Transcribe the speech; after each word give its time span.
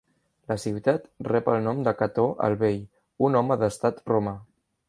La 0.51 0.55
ciutat 0.63 1.05
rep 1.27 1.51
el 1.53 1.61
nom 1.67 1.83
de 1.87 1.95
Cató 2.01 2.25
el 2.49 2.57
Vell, 2.65 2.83
un 3.29 3.41
home 3.43 3.63
d'estat 3.65 4.05
romà. 4.15 4.39